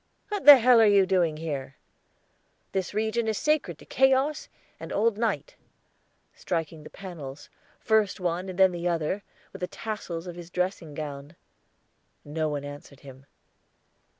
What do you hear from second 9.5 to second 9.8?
with the